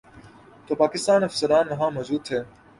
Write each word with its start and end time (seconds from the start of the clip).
تو 0.65 0.71
پاکستانی 0.81 1.25
افسران 1.27 1.65
وہاں 1.71 1.89
موجود 1.97 2.21
تھے۔ 2.27 2.39